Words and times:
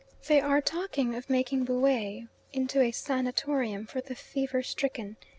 They 0.25 0.41
are 0.41 0.61
talking 0.61 1.13
of 1.13 1.29
making 1.29 1.65
Buea 1.67 2.27
into 2.51 2.81
a 2.81 2.89
sanatorium 2.91 3.85
for 3.85 4.01
the 4.01 4.15
fever 4.15 4.63
stricken. 4.63 5.15